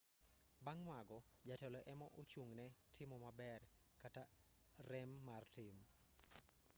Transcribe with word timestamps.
bang' 0.63 0.83
mago 0.89 1.17
jatelo 1.47 1.79
ema 1.93 2.07
ochung'ne 2.21 2.65
timo 2.95 3.15
maber 3.25 3.61
kata 4.01 4.23
rem 4.89 5.11
mar 5.27 5.43
tim 5.55 5.75